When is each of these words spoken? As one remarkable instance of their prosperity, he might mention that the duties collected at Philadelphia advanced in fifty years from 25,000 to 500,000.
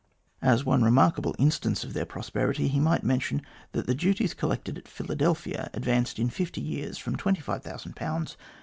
As 0.41 0.65
one 0.65 0.81
remarkable 0.81 1.35
instance 1.37 1.83
of 1.83 1.93
their 1.93 2.07
prosperity, 2.07 2.67
he 2.67 2.79
might 2.79 3.03
mention 3.03 3.43
that 3.73 3.85
the 3.85 3.93
duties 3.93 4.33
collected 4.33 4.79
at 4.79 4.87
Philadelphia 4.87 5.69
advanced 5.75 6.17
in 6.17 6.31
fifty 6.31 6.59
years 6.59 6.97
from 6.97 7.17
25,000 7.17 7.61
to 7.61 7.69
500,000. 7.99 8.35